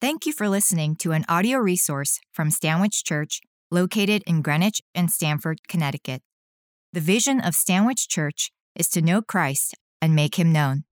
[0.00, 5.10] Thank you for listening to an audio resource from Stanwich Church, located in Greenwich and
[5.10, 6.22] Stamford, Connecticut.
[6.94, 10.84] The vision of Stanwich Church is to know Christ and make him known.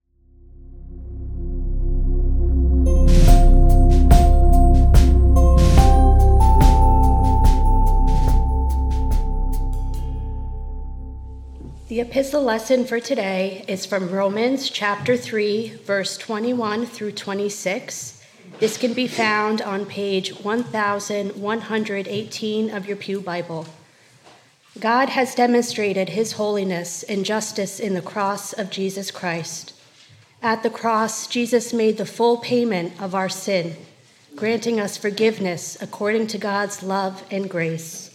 [11.89, 18.18] The epistle lesson for today is from Romans chapter 3, verse 21 through 26.
[18.59, 23.67] This can be found on page 1118 of your Pew Bible.
[24.81, 29.75] God has demonstrated his holiness and justice in the cross of Jesus Christ.
[30.43, 33.77] At the cross, Jesus made the full payment of our sin,
[34.35, 38.11] granting us forgiveness according to God's love and grace.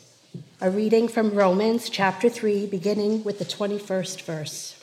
[0.59, 4.83] A reading from Romans chapter 3, beginning with the 21st verse.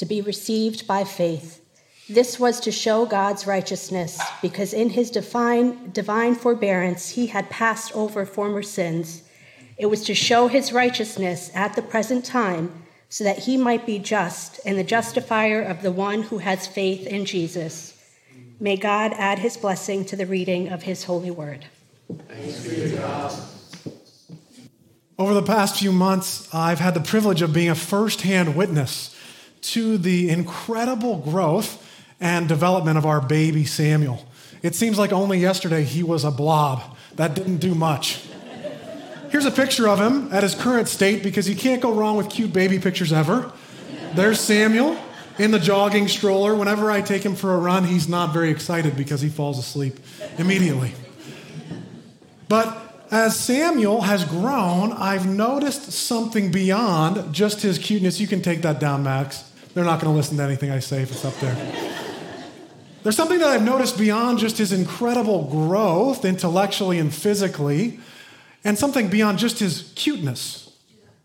[0.00, 1.60] to be received by faith.
[2.08, 7.94] This was to show God's righteousness, because in his divine, divine forbearance he had passed
[7.94, 9.22] over former sins.
[9.76, 13.98] It was to show his righteousness at the present time, so that he might be
[13.98, 18.02] just and the justifier of the one who has faith in Jesus.
[18.58, 21.66] May God add his blessing to the reading of his holy word.
[25.18, 29.14] Over the past few months, I've had the privilege of being a firsthand witness
[29.62, 31.86] to the incredible growth
[32.20, 34.26] and development of our baby Samuel.
[34.62, 36.82] It seems like only yesterday he was a blob.
[37.16, 38.26] That didn't do much.
[39.30, 42.28] Here's a picture of him at his current state because you can't go wrong with
[42.28, 43.52] cute baby pictures ever.
[44.14, 44.98] There's Samuel
[45.38, 46.54] in the jogging stroller.
[46.54, 49.98] Whenever I take him for a run, he's not very excited because he falls asleep
[50.36, 50.92] immediately.
[52.48, 52.76] But
[53.10, 58.20] as Samuel has grown, I've noticed something beyond just his cuteness.
[58.20, 59.49] You can take that down, Max.
[59.74, 61.54] They're not going to listen to anything I say if it's up there.
[63.02, 68.00] There's something that I've noticed beyond just his incredible growth intellectually and physically,
[68.62, 70.70] and something beyond just his cuteness.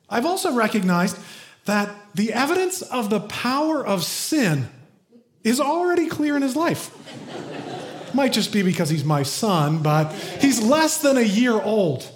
[0.10, 1.18] I've also recognized
[1.66, 4.70] that the evidence of the power of sin
[5.44, 6.92] is already clear in his life.
[8.14, 12.10] Might just be because he's my son, but he's less than a year old.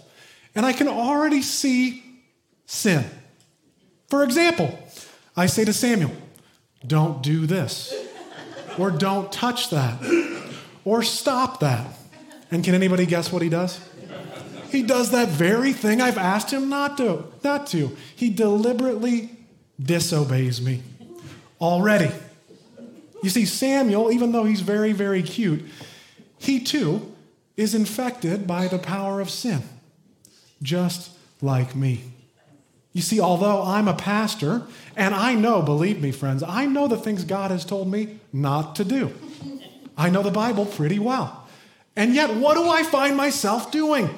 [0.55, 2.03] And I can already see
[2.65, 3.03] sin.
[4.07, 4.79] For example,
[5.39, 6.11] I say to Samuel,
[6.85, 7.93] don't do this,
[8.77, 9.97] or don't touch that,
[10.83, 11.87] or stop that.
[12.51, 13.79] And can anybody guess what he does?
[14.69, 17.23] He does that very thing I've asked him not to.
[17.41, 17.95] Not to.
[18.17, 19.29] He deliberately
[19.81, 20.83] disobeys me
[21.61, 22.11] already.
[23.23, 25.63] You see, Samuel, even though he's very, very cute,
[26.37, 27.15] he too
[27.55, 29.63] is infected by the power of sin,
[30.61, 31.11] just
[31.41, 32.11] like me.
[32.99, 34.63] You see, although I'm a pastor,
[34.97, 38.75] and I know, believe me, friends, I know the things God has told me not
[38.75, 39.13] to do.
[39.97, 41.47] I know the Bible pretty well.
[41.95, 44.09] And yet, what do I find myself doing?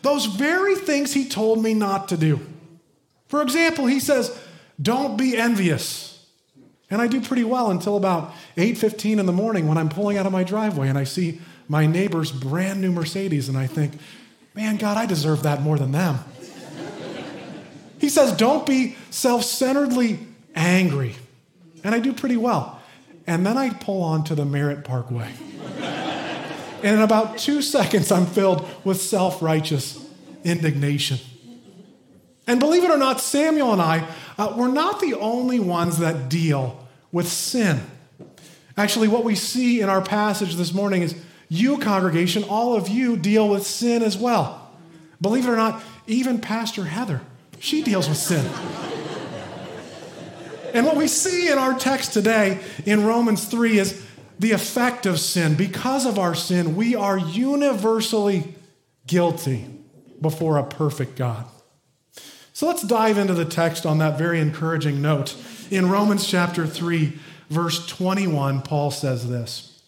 [0.00, 2.40] Those very things He told me not to do.
[3.28, 4.34] For example, He says,
[4.80, 6.26] Don't be envious.
[6.88, 10.24] And I do pretty well until about 8:15 in the morning when I'm pulling out
[10.24, 13.92] of my driveway and I see my neighbor's brand new Mercedes and I think,
[14.54, 16.20] "Man, God, I deserve that more than them."
[18.02, 20.18] He says, "Don't be self-centeredly
[20.54, 21.14] angry."
[21.82, 22.80] And I do pretty well.
[23.26, 25.30] And then I pull onto the Merritt Parkway.
[26.82, 30.04] and in about 2 seconds I'm filled with self-righteous
[30.42, 31.18] indignation.
[32.46, 36.28] And believe it or not, Samuel and I, uh, we're not the only ones that
[36.28, 37.80] deal with sin.
[38.76, 41.14] Actually, what we see in our passage this morning is
[41.48, 44.70] you, congregation, all of you deal with sin as well.
[45.20, 47.20] Believe it or not, even Pastor Heather,
[47.62, 48.44] she deals with sin.
[50.74, 54.04] and what we see in our text today in Romans 3 is
[54.40, 55.54] the effect of sin.
[55.54, 58.56] Because of our sin, we are universally
[59.06, 59.64] guilty
[60.20, 61.46] before a perfect God.
[62.52, 65.36] So let's dive into the text on that very encouraging note.
[65.70, 67.16] In Romans chapter 3,
[67.48, 69.80] verse 21, Paul says this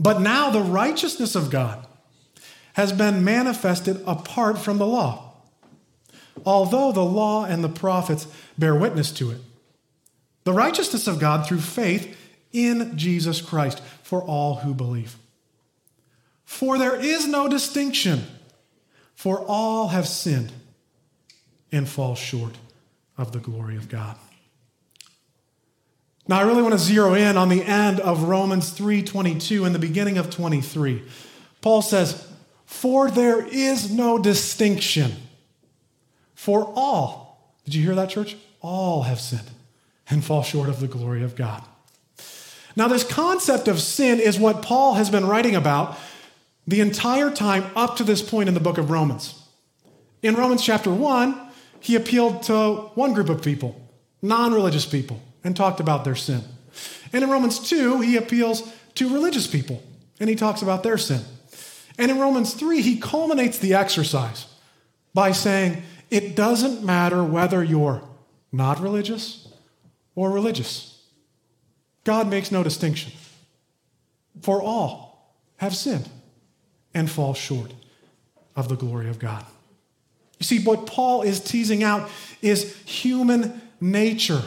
[0.00, 1.86] But now the righteousness of God
[2.72, 5.23] has been manifested apart from the law,
[6.44, 8.26] although the law and the prophets
[8.58, 9.40] bear witness to it.
[10.44, 12.16] The righteousness of God through faith
[12.52, 15.16] in Jesus Christ for all who believe.
[16.44, 18.24] For there is no distinction,
[19.14, 20.52] for all have sinned
[21.72, 22.56] and fall short
[23.16, 24.16] of the glory of God.
[26.28, 29.78] Now I really want to zero in on the end of Romans 3:22 and the
[29.80, 31.02] beginning of 23.
[31.60, 32.24] Paul says,
[32.64, 35.16] "For there is no distinction
[36.44, 38.36] for all." Did you hear that church?
[38.60, 39.50] All have sinned
[40.10, 41.62] and fall short of the glory of God.
[42.76, 45.98] Now this concept of sin is what Paul has been writing about
[46.66, 49.34] the entire time up to this point in the book of Romans.
[50.22, 51.34] In Romans chapter 1,
[51.80, 53.80] he appealed to one group of people,
[54.20, 56.42] non religious people, and talked about their sin.
[57.12, 58.62] And in Romans 2, he appeals
[58.96, 59.82] to religious people,
[60.20, 61.22] and he talks about their sin.
[61.96, 64.46] And in Romans 3, he culminates the exercise
[65.14, 65.82] by saying,
[66.14, 68.00] it doesn't matter whether you're
[68.52, 69.48] not religious
[70.14, 71.02] or religious.
[72.04, 73.10] God makes no distinction.
[74.40, 76.08] For all have sinned
[76.94, 77.74] and fall short
[78.54, 79.44] of the glory of God.
[80.38, 82.08] You see, what Paul is teasing out
[82.40, 84.42] is human nature,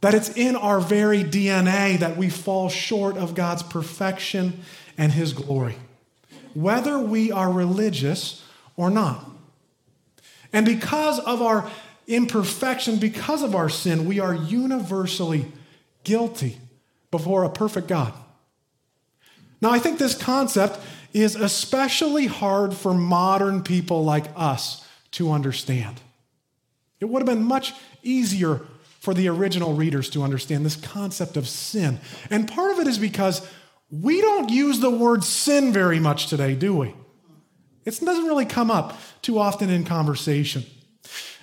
[0.00, 4.62] that it's in our very DNA that we fall short of God's perfection
[4.96, 5.76] and his glory,
[6.54, 8.42] whether we are religious
[8.76, 9.28] or not.
[10.52, 11.70] And because of our
[12.06, 15.46] imperfection, because of our sin, we are universally
[16.04, 16.58] guilty
[17.10, 18.12] before a perfect God.
[19.60, 20.78] Now, I think this concept
[21.12, 26.00] is especially hard for modern people like us to understand.
[27.00, 28.62] It would have been much easier
[29.00, 32.00] for the original readers to understand this concept of sin.
[32.30, 33.46] And part of it is because
[33.90, 36.94] we don't use the word sin very much today, do we?
[37.84, 40.64] It doesn't really come up too often in conversation.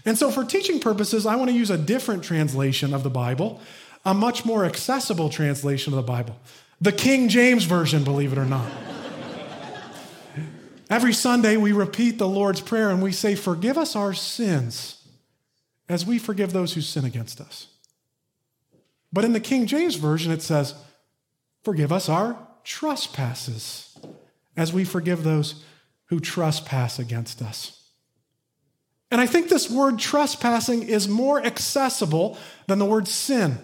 [0.06, 3.60] And so, for teaching purposes, I want to use a different translation of the Bible,
[4.06, 6.38] a much more accessible translation of the Bible.
[6.80, 8.70] The King James Version, believe it or not.
[10.90, 15.06] Every Sunday, we repeat the Lord's Prayer and we say, Forgive us our sins
[15.90, 17.68] as we forgive those who sin against us.
[19.12, 20.76] But in the King James Version, it says,
[21.64, 23.98] Forgive us our trespasses
[24.56, 25.64] as we forgive those
[26.10, 27.76] who trespass against us.
[29.12, 33.58] And I think this word trespassing is more accessible than the word sin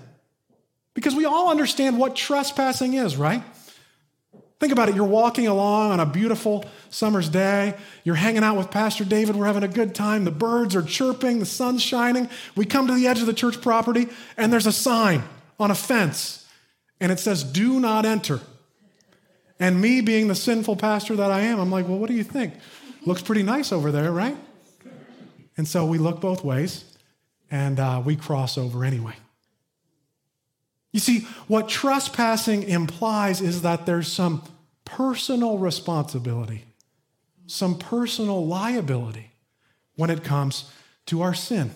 [0.96, 3.44] because we all understand what trespassing is, right?
[4.60, 4.96] Think about it.
[4.96, 7.76] You're walking along on a beautiful summer's day.
[8.04, 9.36] You're hanging out with Pastor David.
[9.36, 10.24] We're having a good time.
[10.24, 11.40] The birds are chirping.
[11.40, 12.30] The sun's shining.
[12.56, 14.08] We come to the edge of the church property,
[14.38, 15.24] and there's a sign
[15.60, 16.48] on a fence,
[17.02, 18.40] and it says, Do not enter.
[19.60, 22.24] And me being the sinful pastor that I am, I'm like, Well, what do you
[22.24, 22.54] think?
[23.06, 24.36] Looks pretty nice over there, right?
[25.58, 26.84] And so we look both ways,
[27.50, 29.14] and uh, we cross over anyway.
[30.92, 34.42] You see, what trespassing implies is that there's some
[34.86, 36.66] personal responsibility,
[37.48, 39.32] some personal liability
[39.96, 40.72] when it comes
[41.08, 41.72] to our sin.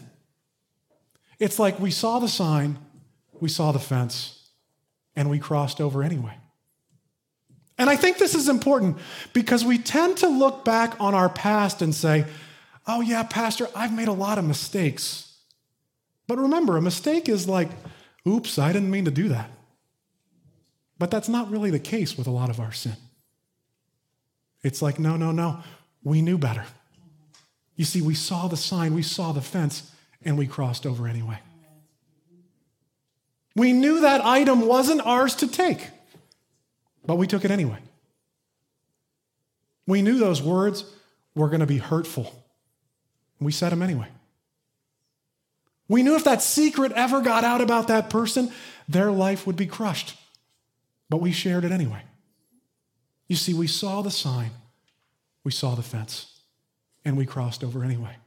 [1.38, 2.80] It's like we saw the sign,
[3.40, 4.50] we saw the fence,
[5.16, 6.36] and we crossed over anyway.
[7.80, 8.98] And I think this is important
[9.34, 12.26] because we tend to look back on our past and say,
[12.86, 15.34] oh, yeah, Pastor, I've made a lot of mistakes.
[16.28, 17.70] But remember, a mistake is like
[18.28, 19.50] oops, I didn't mean to do that.
[20.98, 22.96] But that's not really the case with a lot of our sin.
[24.64, 25.60] It's like, no, no, no,
[26.04, 26.66] we knew better.
[27.76, 29.92] You see, we saw the sign, we saw the fence,
[30.24, 31.40] and we crossed over anyway.
[33.56, 35.88] We knew that item wasn't ours to take,
[37.10, 37.80] but we took it anyway.
[39.88, 40.86] We knew those words
[41.34, 42.32] were going to be hurtful.
[43.40, 44.10] We said them anyway.
[45.88, 48.52] We knew if that secret ever got out about that person,
[48.88, 50.18] their life would be crushed.
[51.10, 52.04] But we shared it anyway.
[53.28, 54.52] You see, we saw the sign,
[55.44, 56.42] we saw the fence,
[57.04, 58.18] and we crossed over anyway.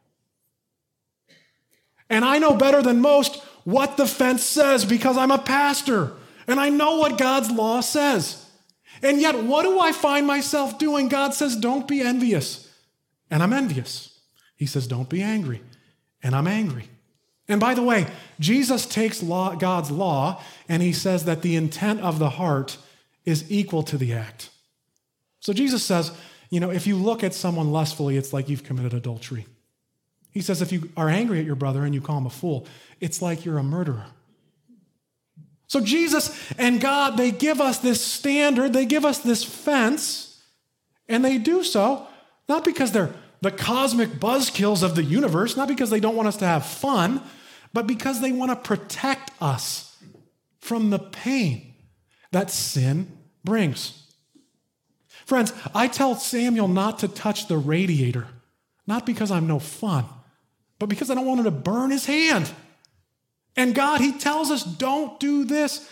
[2.10, 6.14] And I know better than most what the fence says because I'm a pastor
[6.48, 8.41] and I know what God's law says.
[9.02, 11.08] And yet, what do I find myself doing?
[11.08, 12.68] God says, Don't be envious.
[13.30, 14.20] And I'm envious.
[14.56, 15.62] He says, Don't be angry.
[16.22, 16.88] And I'm angry.
[17.48, 18.06] And by the way,
[18.38, 22.78] Jesus takes law, God's law and he says that the intent of the heart
[23.24, 24.50] is equal to the act.
[25.40, 26.12] So Jesus says,
[26.50, 29.46] you know, if you look at someone lustfully, it's like you've committed adultery.
[30.30, 32.66] He says, if you are angry at your brother and you call him a fool,
[33.00, 34.06] it's like you're a murderer.
[35.72, 40.38] So Jesus and God, they give us this standard, they give us this fence,
[41.08, 42.06] and they do so
[42.46, 46.36] not because they're the cosmic buzzkills of the universe, not because they don't want us
[46.36, 47.22] to have fun,
[47.72, 49.96] but because they want to protect us
[50.58, 51.72] from the pain
[52.32, 53.10] that sin
[53.42, 54.12] brings.
[55.24, 58.26] Friends, I tell Samuel not to touch the radiator,
[58.86, 60.04] not because I'm no fun,
[60.78, 62.52] but because I don't want him to burn his hand.
[63.56, 65.88] And God, He tells us, don't do this,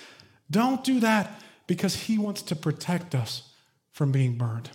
[0.51, 3.53] don't do that, because He wants to protect us
[3.93, 4.71] from being burned.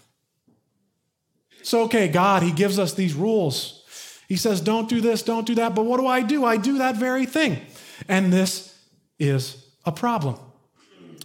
[1.63, 3.83] So, okay, God, He gives us these rules.
[4.27, 6.45] He says, don't do this, don't do that, but what do I do?
[6.45, 7.59] I do that very thing.
[8.07, 8.77] And this
[9.19, 10.37] is a problem.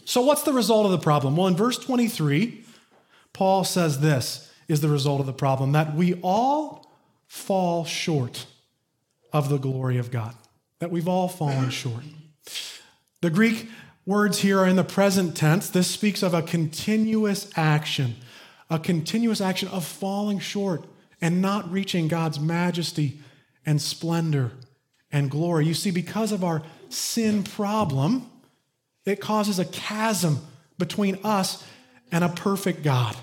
[0.05, 1.37] So, what's the result of the problem?
[1.37, 2.65] Well, in verse 23,
[3.33, 6.93] Paul says this is the result of the problem that we all
[7.27, 8.47] fall short
[9.33, 10.35] of the glory of God,
[10.81, 12.03] that we've all fallen short.
[13.21, 13.69] The Greek
[14.05, 15.71] words here are in the present tense.
[15.71, 18.17] This speaks of a continuous action,
[18.69, 20.85] a continuous action of falling short
[21.21, 23.21] and not reaching God's majesty
[23.65, 24.53] and splendor
[25.13, 25.67] and glory.
[25.67, 28.29] You see, because of our sin problem,
[29.05, 30.41] it causes a chasm
[30.79, 31.65] between us
[32.11, 33.17] and a perfect God.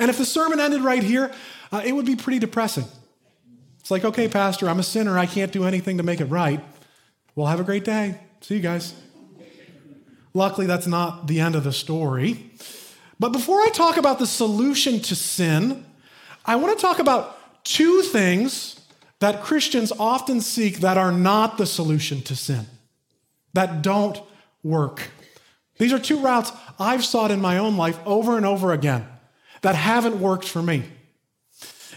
[0.00, 1.32] And if the sermon ended right here,
[1.70, 2.84] uh, it would be pretty depressing.
[3.84, 5.18] It's like, okay, Pastor, I'm a sinner.
[5.18, 6.58] I can't do anything to make it right.
[7.34, 8.18] Well, have a great day.
[8.40, 8.94] See you guys.
[10.32, 12.50] Luckily, that's not the end of the story.
[13.20, 15.84] But before I talk about the solution to sin,
[16.46, 18.80] I want to talk about two things
[19.18, 22.64] that Christians often seek that are not the solution to sin,
[23.52, 24.18] that don't
[24.62, 25.10] work.
[25.76, 29.06] These are two routes I've sought in my own life over and over again
[29.60, 30.84] that haven't worked for me.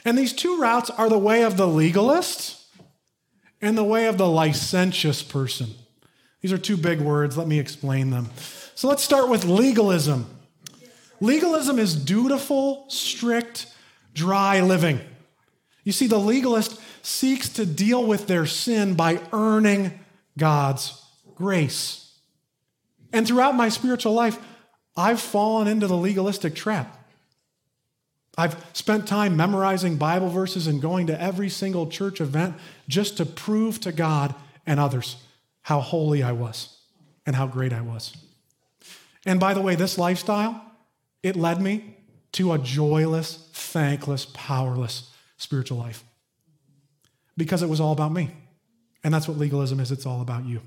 [0.08, 2.66] And these two routes are the way of the legalist
[3.62, 5.68] and the way of the licentious person.
[6.40, 7.38] These are two big words.
[7.38, 8.30] Let me explain them.
[8.74, 10.26] So let's start with legalism.
[11.20, 13.66] Legalism is dutiful, strict,
[14.14, 15.02] dry living.
[15.84, 20.00] You see, the legalist seeks to deal with their sin by earning
[20.38, 21.04] God's
[21.36, 22.18] grace.
[23.12, 24.40] And throughout my spiritual life,
[24.96, 26.97] I've fallen into the legalistic trap.
[28.38, 32.56] I've spent time memorizing Bible verses and going to every single church event
[32.88, 35.18] just to prove to God and others
[35.64, 36.78] how holy I was
[37.26, 38.16] and how great I was.
[39.26, 40.64] And by the way, this lifestyle,
[41.24, 41.98] it led me
[42.34, 46.04] to a joyless, thankless, powerless spiritual life
[47.36, 48.32] because it was all about me.
[49.04, 50.62] And that's what legalism is it's all about you.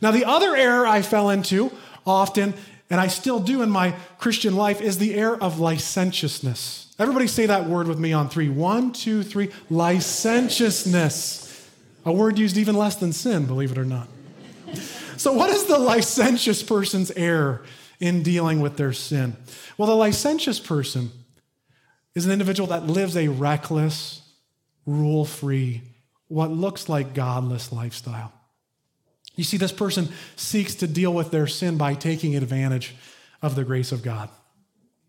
[0.00, 1.72] Now, the other error I fell into
[2.06, 2.54] often,
[2.92, 6.94] and I still do in my Christian life, is the error of licentiousness.
[6.98, 8.50] Everybody say that word with me on three.
[8.50, 9.48] One, two, three.
[9.70, 11.70] Licentiousness.
[12.04, 14.08] A word used even less than sin, believe it or not.
[15.16, 17.62] So, what is the licentious person's error
[17.98, 19.38] in dealing with their sin?
[19.78, 21.12] Well, the licentious person
[22.14, 24.20] is an individual that lives a reckless,
[24.84, 25.80] rule free,
[26.28, 28.34] what looks like godless lifestyle.
[29.34, 32.94] You see, this person seeks to deal with their sin by taking advantage
[33.40, 34.28] of the grace of God.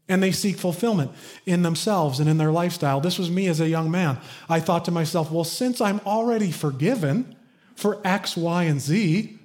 [0.09, 1.11] And they seek fulfillment
[1.45, 2.99] in themselves and in their lifestyle.
[2.99, 4.17] This was me as a young man.
[4.49, 7.35] I thought to myself, well, since I'm already forgiven
[7.75, 9.37] for X, Y, and Z,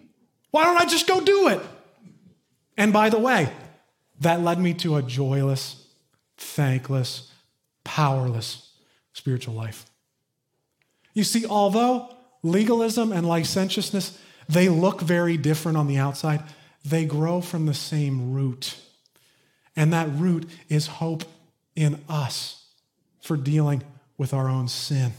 [0.50, 1.61] why don't I just go do it?
[2.76, 3.50] And by the way,
[4.20, 5.87] that led me to a joyless,
[6.37, 7.32] thankless,
[7.85, 8.73] powerless
[9.12, 9.87] spiritual life.
[11.14, 14.18] You see, although legalism and licentiousness,
[14.49, 16.43] they look very different on the outside,
[16.85, 18.76] they grow from the same root.
[19.76, 21.25] And that root is hope
[21.76, 22.67] in us
[23.21, 23.83] for dealing
[24.17, 25.12] with our own sin.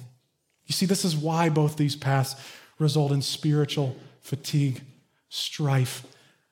[0.65, 2.35] You see, this is why both these paths
[2.77, 4.81] result in spiritual fatigue,
[5.29, 6.05] strife,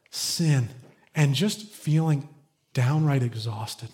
[0.10, 0.70] sin,
[1.16, 2.28] and just feeling
[2.74, 3.90] downright exhausted.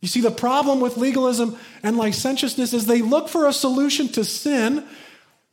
[0.00, 4.24] You see, the problem with legalism and licentiousness is they look for a solution to
[4.24, 4.86] sin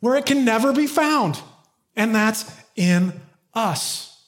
[0.00, 1.40] where it can never be found,
[1.98, 3.12] and that's in
[3.52, 4.24] us.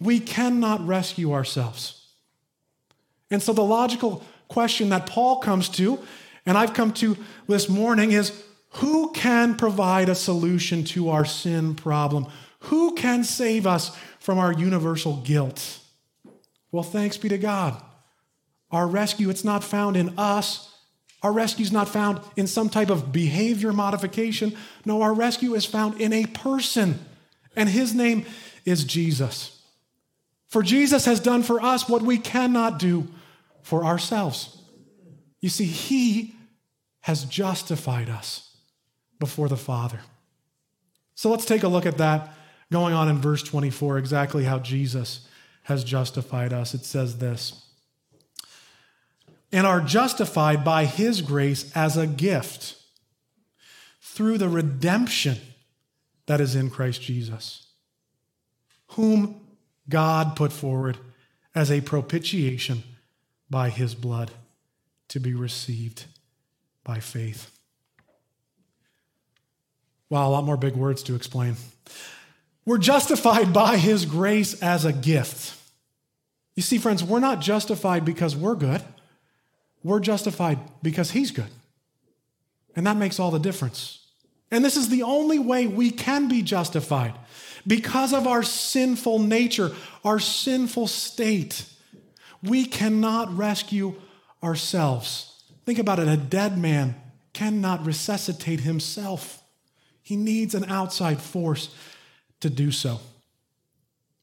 [0.00, 2.06] We cannot rescue ourselves.
[3.30, 5.98] And so the logical question that Paul comes to,
[6.46, 7.16] and I've come to
[7.48, 8.42] this morning, is
[8.76, 12.26] who can provide a solution to our sin problem?
[12.60, 15.80] Who can save us from our universal guilt?
[16.70, 17.82] Well, thanks be to God.
[18.70, 20.71] Our rescue, it's not found in us.
[21.22, 24.56] Our rescue is not found in some type of behavior modification.
[24.84, 26.98] No, our rescue is found in a person,
[27.54, 28.26] and his name
[28.64, 29.62] is Jesus.
[30.48, 33.08] For Jesus has done for us what we cannot do
[33.62, 34.58] for ourselves.
[35.40, 36.34] You see, he
[37.00, 38.56] has justified us
[39.18, 40.00] before the Father.
[41.14, 42.34] So let's take a look at that
[42.72, 45.28] going on in verse 24, exactly how Jesus
[45.64, 46.74] has justified us.
[46.74, 47.66] It says this
[49.52, 52.76] and are justified by his grace as a gift
[54.00, 55.36] through the redemption
[56.26, 57.66] that is in Christ Jesus,
[58.88, 59.40] whom
[59.88, 60.96] God put forward
[61.54, 62.82] as a propitiation
[63.50, 64.30] by his blood
[65.08, 66.06] to be received
[66.84, 67.50] by faith.
[70.08, 71.56] Wow, a lot more big words to explain.
[72.64, 75.58] We're justified by his grace as a gift.
[76.54, 78.82] You see, friends, we're not justified because we're good.
[79.82, 81.50] We're justified because he's good.
[82.74, 84.06] And that makes all the difference.
[84.50, 87.14] And this is the only way we can be justified
[87.66, 89.72] because of our sinful nature,
[90.04, 91.64] our sinful state.
[92.42, 93.94] We cannot rescue
[94.42, 95.42] ourselves.
[95.64, 96.96] Think about it a dead man
[97.32, 99.42] cannot resuscitate himself,
[100.02, 101.74] he needs an outside force
[102.40, 103.00] to do so.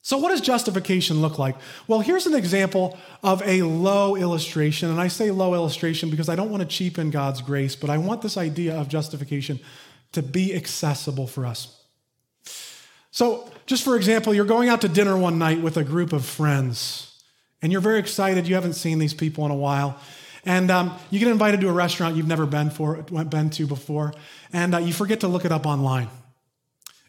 [0.01, 1.56] So, what does justification look like?
[1.88, 4.89] Well, here's an example of a low illustration.
[4.89, 7.98] And I say low illustration because I don't want to cheapen God's grace, but I
[7.98, 9.60] want this idea of justification
[10.13, 11.75] to be accessible for us.
[13.12, 16.25] So, just for example, you're going out to dinner one night with a group of
[16.25, 17.22] friends,
[17.62, 18.48] and you're very excited.
[18.48, 20.00] You haven't seen these people in a while.
[20.46, 24.13] And um, you get invited to a restaurant you've never been, for, been to before,
[24.53, 26.08] and uh, you forget to look it up online.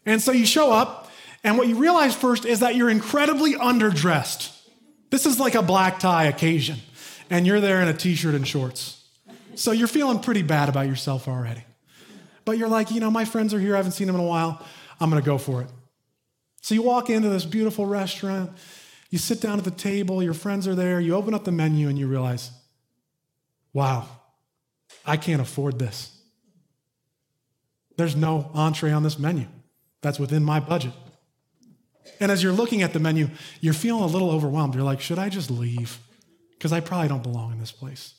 [0.05, 1.10] And so you show up,
[1.43, 4.57] and what you realize first is that you're incredibly underdressed.
[5.09, 6.77] This is like a black tie occasion,
[7.29, 9.03] and you're there in a t shirt and shorts.
[9.55, 11.63] So you're feeling pretty bad about yourself already.
[12.45, 14.27] But you're like, you know, my friends are here, I haven't seen them in a
[14.27, 14.65] while,
[14.99, 15.67] I'm gonna go for it.
[16.61, 18.51] So you walk into this beautiful restaurant,
[19.09, 21.89] you sit down at the table, your friends are there, you open up the menu,
[21.89, 22.51] and you realize,
[23.73, 24.07] wow,
[25.05, 26.17] I can't afford this.
[27.97, 29.47] There's no entree on this menu
[30.01, 30.93] that's within my budget.
[32.19, 33.29] And as you're looking at the menu,
[33.59, 34.75] you're feeling a little overwhelmed.
[34.75, 35.99] You're like, should I just leave?
[36.51, 38.13] Because I probably don't belong in this place.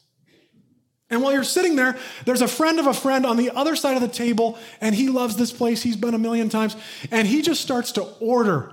[1.09, 3.97] And while you're sitting there, there's a friend of a friend on the other side
[3.97, 5.83] of the table, and he loves this place.
[5.83, 6.75] He's been a million times.
[7.11, 8.73] And he just starts to order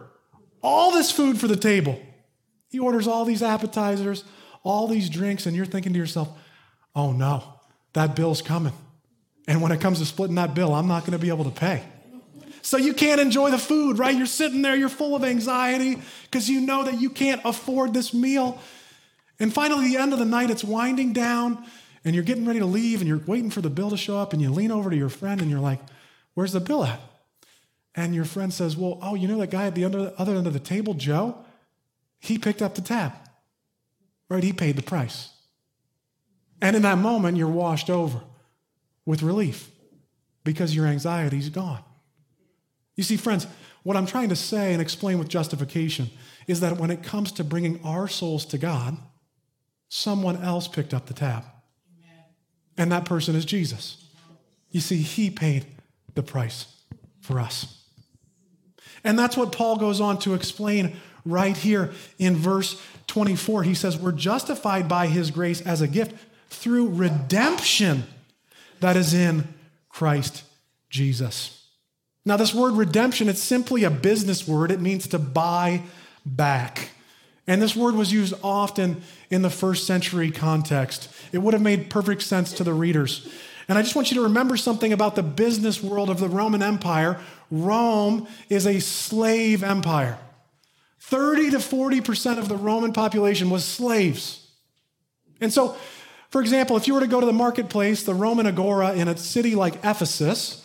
[0.63, 1.99] all this food for the table.
[2.69, 4.23] He orders all these appetizers,
[4.63, 6.29] all these drinks, and you're thinking to yourself,
[6.95, 7.43] oh no,
[7.93, 8.73] that bill's coming.
[9.47, 11.51] And when it comes to splitting that bill, I'm not going to be able to
[11.51, 11.83] pay.
[12.61, 14.15] So you can't enjoy the food, right?
[14.15, 18.13] You're sitting there, you're full of anxiety because you know that you can't afford this
[18.13, 18.59] meal.
[19.39, 21.65] And finally, the end of the night, it's winding down
[22.03, 24.33] and you're getting ready to leave and you're waiting for the bill to show up
[24.33, 25.79] and you lean over to your friend and you're like,
[26.33, 27.01] Where's the bill at?
[27.95, 30.53] And your friend says, Well, oh, you know that guy at the other end of
[30.53, 31.37] the table, Joe?
[32.19, 33.13] He picked up the tab,
[34.29, 34.43] right?
[34.43, 35.29] He paid the price.
[36.61, 38.21] And in that moment, you're washed over
[39.05, 39.69] with relief
[40.43, 41.83] because your anxiety's gone.
[42.99, 43.47] You see, friends,
[43.83, 46.09] what I'm trying to say and explain with justification
[46.47, 48.97] is that when it comes to bringing our souls to God,
[49.87, 51.45] someone else picked up the tab.
[51.97, 52.25] Amen.
[52.77, 54.03] And that person is Jesus.
[54.71, 55.65] You see, he paid
[56.15, 56.65] the price
[57.21, 57.85] for us.
[59.05, 63.63] And that's what Paul goes on to explain right here in verse 24.
[63.63, 66.17] He says, We're justified by his grace as a gift
[66.49, 68.03] through redemption
[68.81, 69.47] that is in
[69.87, 70.43] Christ
[70.89, 71.58] Jesus.
[72.29, 74.69] Now, this word redemption, it's simply a business word.
[74.69, 75.81] It means to buy
[76.23, 76.91] back.
[77.47, 81.09] And this word was used often in the first century context.
[81.31, 83.27] It would have made perfect sense to the readers.
[83.67, 86.61] And I just want you to remember something about the business world of the Roman
[86.61, 87.19] Empire.
[87.49, 90.19] Rome is a slave empire.
[90.99, 94.51] 30 to 40% of the Roman population was slaves.
[95.41, 95.75] And so,
[96.29, 99.17] for example, if you were to go to the marketplace, the Roman Agora in a
[99.17, 100.63] city like Ephesus,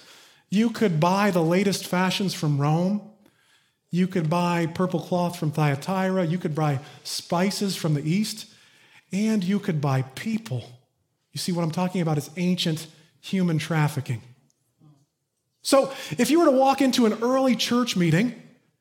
[0.50, 3.10] you could buy the latest fashions from Rome.
[3.90, 6.26] You could buy purple cloth from Thyatira.
[6.26, 8.46] You could buy spices from the east.
[9.12, 10.64] And you could buy people.
[11.32, 12.86] You see, what I'm talking about is ancient
[13.20, 14.22] human trafficking.
[15.62, 18.40] So, if you were to walk into an early church meeting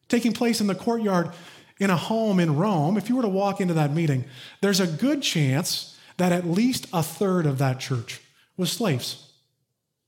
[0.10, 1.32] taking place in the courtyard
[1.80, 4.26] in a home in Rome, if you were to walk into that meeting,
[4.62, 8.21] there's a good chance that at least a third of that church
[8.58, 9.33] was slaves.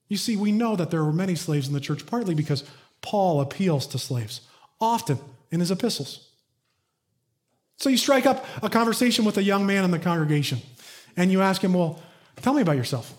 [0.08, 2.64] You see, we know that there were many slaves in the church, partly because
[3.02, 4.42] Paul appeals to slaves,
[4.80, 5.20] often
[5.52, 6.30] in his epistles.
[7.78, 10.60] So you strike up a conversation with a young man in the congregation,
[11.18, 12.02] and you ask him, Well,
[12.42, 13.14] tell me about yourself.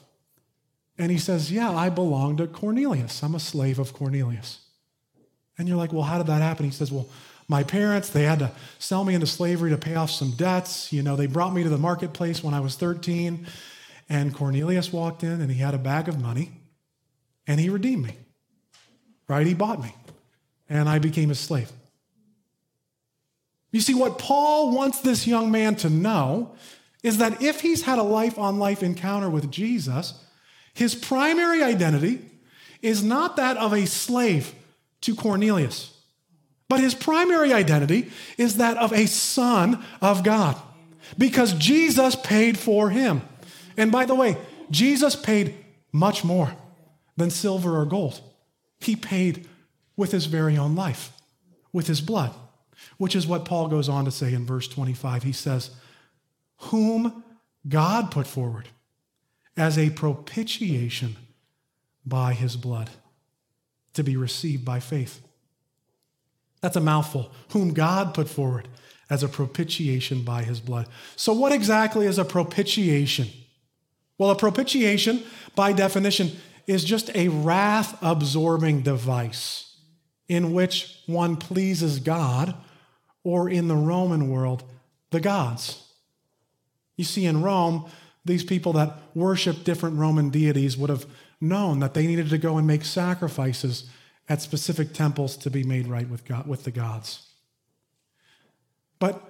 [0.99, 3.23] And he says, Yeah, I belong to Cornelius.
[3.23, 4.61] I'm a slave of Cornelius.
[5.59, 6.65] And you're like, Well, how did that happen?
[6.65, 7.09] He says, Well,
[7.49, 10.93] my parents, they had to sell me into slavery to pay off some debts.
[10.93, 13.47] You know, they brought me to the marketplace when I was 13,
[14.09, 16.53] and Cornelius walked in and he had a bag of money
[17.47, 18.17] and he redeemed me.
[19.29, 19.47] Right?
[19.47, 19.95] He bought me.
[20.69, 21.71] And I became his slave.
[23.73, 26.55] You see, what Paul wants this young man to know
[27.03, 30.15] is that if he's had a life on life encounter with Jesus,
[30.75, 32.21] his primary identity
[32.83, 34.55] is not that of a slave
[35.03, 35.93] to Cornelius.
[36.69, 40.57] But his primary identity is that of a son of God
[41.17, 43.23] because Jesus paid for him.
[43.77, 44.37] And by the way,
[44.71, 45.55] Jesus paid
[45.93, 46.53] much more
[47.17, 48.21] than silver or gold.
[48.81, 49.49] He paid
[49.97, 51.13] with his very own life,
[51.73, 52.35] with his blood,
[52.99, 55.23] which is what Paul goes on to say in verse 25.
[55.23, 55.71] He says,
[56.59, 57.25] Whom
[57.69, 58.69] God put forward
[59.57, 61.17] as a propitiation
[62.05, 62.91] by his blood
[63.95, 65.21] to be received by faith.
[66.61, 67.33] That's a mouthful.
[67.51, 68.69] Whom God put forward
[69.09, 70.89] as a propitiation by his blood.
[71.17, 73.29] So, what exactly is a propitiation?
[74.19, 75.23] Well, a propitiation,
[75.55, 76.33] by definition,
[76.67, 79.77] is just a wrath absorbing device
[80.29, 82.55] in which one pleases God,
[83.23, 84.65] or in the Roman world,
[85.11, 85.85] the gods.
[86.97, 87.89] You see, in Rome,
[88.25, 91.07] these people that worship different Roman deities would have
[91.41, 93.89] known that they needed to go and make sacrifices
[94.29, 97.29] at specific temples to be made right with, God, with the gods.
[98.99, 99.23] But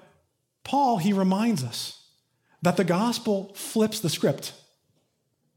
[0.65, 2.03] Paul, he reminds us
[2.63, 4.53] that the gospel flips the script.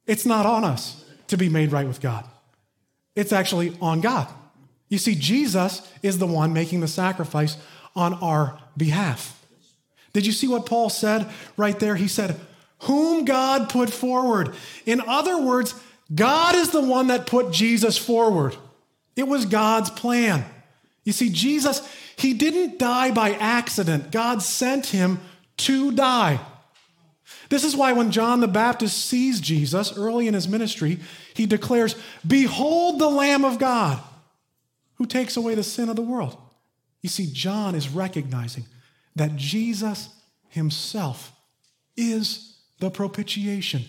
[0.06, 2.26] It's not on us to be made right with God,
[3.16, 4.28] it's actually on God.
[4.90, 7.58] You see, Jesus is the one making the sacrifice
[7.96, 9.40] on our behalf.
[10.14, 11.96] Did you see what Paul said right there?
[11.96, 12.40] He said,
[12.84, 14.56] Whom God put forward.
[14.86, 15.76] In other words,
[16.14, 18.56] God is the one that put Jesus forward.
[19.16, 20.46] It was God's plan.
[21.04, 24.12] You see, Jesus, he didn't die by accident.
[24.12, 25.20] God sent him
[25.58, 26.40] to die.
[27.50, 31.00] This is why when John the Baptist sees Jesus early in his ministry,
[31.34, 34.00] he declares, Behold the Lamb of God
[34.96, 36.38] who takes away the sin of the world.
[37.02, 38.66] You see, John is recognizing
[39.16, 40.10] that Jesus
[40.50, 41.32] himself
[41.96, 43.86] is the propitiation.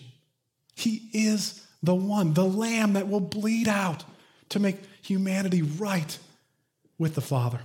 [0.74, 4.04] He is the one, the lamb that will bleed out
[4.50, 6.18] to make humanity right
[6.98, 7.60] with the Father.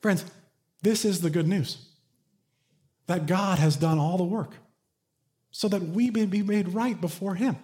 [0.00, 0.24] Friends,
[0.82, 1.86] this is the good news
[3.06, 4.50] that God has done all the work
[5.50, 7.56] so that we may be made right before Him.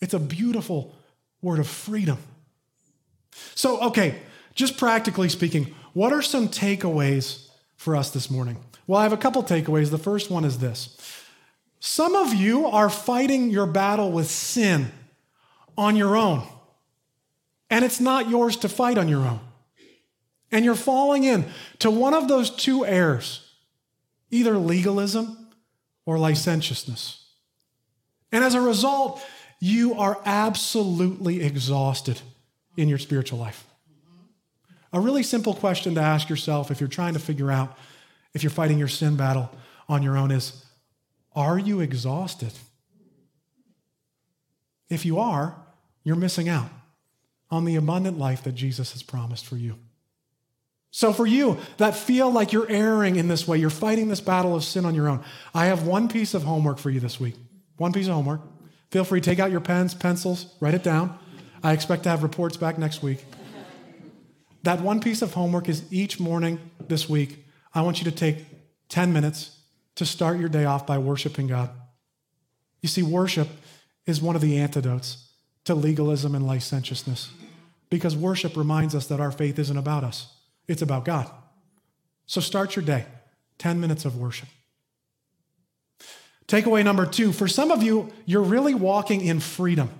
[0.00, 0.94] It's a beautiful
[1.40, 2.18] word of freedom.
[3.54, 4.20] So, okay,
[4.54, 8.58] just practically speaking, what are some takeaways for us this morning?
[8.86, 9.90] Well, I have a couple takeaways.
[9.90, 10.96] The first one is this
[11.80, 14.92] some of you are fighting your battle with sin
[15.76, 16.46] on your own,
[17.70, 19.40] and it's not yours to fight on your own.
[20.50, 21.46] And you're falling in
[21.78, 23.41] to one of those two errors
[24.32, 25.46] either legalism
[26.04, 27.24] or licentiousness.
[28.32, 29.22] And as a result,
[29.60, 32.20] you are absolutely exhausted
[32.76, 33.64] in your spiritual life.
[34.92, 37.78] A really simple question to ask yourself if you're trying to figure out
[38.34, 39.50] if you're fighting your sin battle
[39.88, 40.64] on your own is
[41.34, 42.52] Are you exhausted?
[44.88, 45.56] If you are,
[46.04, 46.68] you're missing out
[47.50, 49.78] on the abundant life that Jesus has promised for you.
[50.94, 54.54] So, for you that feel like you're erring in this way, you're fighting this battle
[54.54, 55.24] of sin on your own,
[55.54, 57.34] I have one piece of homework for you this week.
[57.78, 58.42] One piece of homework.
[58.90, 61.18] Feel free take out your pens, pencils, write it down.
[61.62, 63.24] I expect to have reports back next week.
[64.64, 68.44] That one piece of homework is each morning this week, I want you to take
[68.90, 69.58] 10 minutes
[69.94, 71.70] to start your day off by worshiping God.
[72.82, 73.48] You see, worship
[74.04, 75.30] is one of the antidotes
[75.64, 77.30] to legalism and licentiousness
[77.88, 80.26] because worship reminds us that our faith isn't about us,
[80.68, 81.30] it's about God.
[82.26, 83.06] So start your day,
[83.58, 84.48] 10 minutes of worship.
[86.46, 89.90] Takeaway number two for some of you, you're really walking in freedom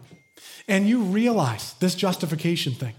[0.69, 2.95] and you realize this justification thing.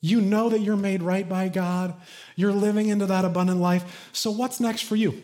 [0.00, 1.94] You know that you're made right by God.
[2.36, 4.08] You're living into that abundant life.
[4.12, 5.20] So, what's next for you?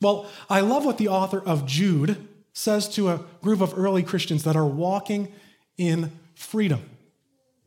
[0.00, 4.44] Well, I love what the author of Jude says to a group of early Christians
[4.44, 5.32] that are walking
[5.78, 6.82] in freedom.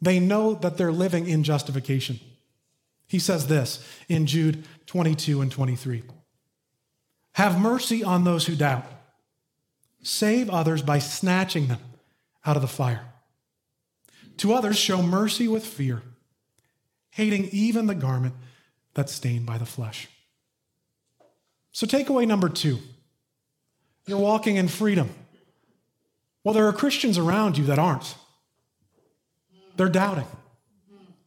[0.01, 2.19] They know that they're living in justification.
[3.09, 6.03] He says this in Jude 22 and 23
[7.33, 8.85] Have mercy on those who doubt,
[10.03, 11.79] save others by snatching them
[12.45, 13.01] out of the fire.
[14.37, 16.03] To others, show mercy with fear,
[17.09, 18.35] hating even the garment
[18.93, 20.07] that's stained by the flesh.
[21.71, 22.79] So, takeaway number two
[24.05, 25.09] you're walking in freedom.
[26.43, 28.15] Well, there are Christians around you that aren't.
[29.77, 30.27] They're doubting,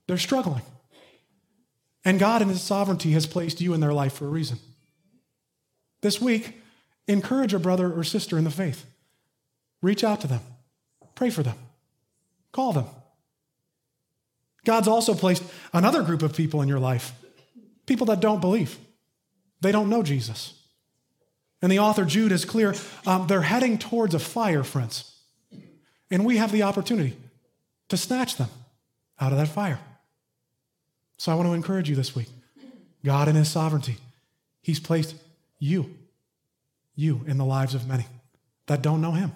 [0.07, 0.63] they're struggling.
[2.05, 4.59] And God, in His sovereignty, has placed you in their life for a reason.
[6.01, 6.61] This week,
[7.07, 8.85] encourage a brother or sister in the faith.
[9.81, 10.41] Reach out to them,
[11.15, 11.57] pray for them,
[12.53, 12.87] call them.
[14.65, 17.13] God's also placed another group of people in your life
[17.85, 18.79] people that don't believe,
[19.61, 20.55] they don't know Jesus.
[21.61, 22.75] And the author Jude is clear
[23.07, 25.17] um, they're heading towards a fire, friends.
[26.11, 27.17] And we have the opportunity
[27.89, 28.49] to snatch them
[29.21, 29.79] out of that fire.
[31.23, 32.27] So I want to encourage you this week.
[33.05, 33.97] God in his sovereignty,
[34.61, 35.15] he's placed
[35.61, 35.95] you,
[36.97, 38.07] you in the lives of many
[38.67, 39.31] that don't know him.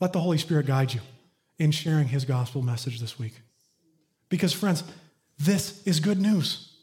[0.00, 1.02] Let the Holy Spirit guide you
[1.58, 3.34] in sharing his gospel message this week.
[4.30, 4.84] Because, friends,
[5.38, 6.74] this is good news.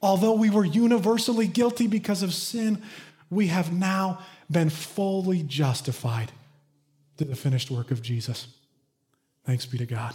[0.00, 2.80] Although we were universally guilty because of sin,
[3.28, 6.30] we have now been fully justified
[7.16, 8.46] through the finished work of Jesus.
[9.44, 10.14] Thanks be to God.